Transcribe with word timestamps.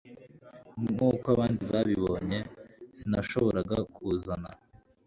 Nkuko 0.93 1.25
abandi 1.33 1.63
babibonye 1.71 2.39
Sinashoboraga 2.97 3.77
kuzana 3.93 4.49